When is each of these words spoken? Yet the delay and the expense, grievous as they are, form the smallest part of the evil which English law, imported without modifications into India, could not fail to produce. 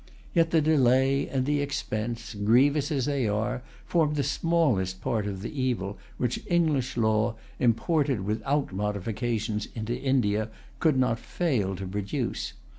Yet 0.33 0.49
the 0.49 0.61
delay 0.61 1.27
and 1.29 1.45
the 1.45 1.61
expense, 1.61 2.33
grievous 2.33 2.91
as 2.91 3.05
they 3.05 3.27
are, 3.27 3.61
form 3.85 4.15
the 4.15 4.23
smallest 4.23 4.99
part 4.99 5.27
of 5.27 5.43
the 5.43 5.53
evil 5.61 5.99
which 6.17 6.41
English 6.47 6.97
law, 6.97 7.35
imported 7.59 8.21
without 8.21 8.73
modifications 8.73 9.67
into 9.75 9.95
India, 9.95 10.49
could 10.79 10.97
not 10.97 11.19
fail 11.19 11.75
to 11.75 11.85
produce. 11.85 12.53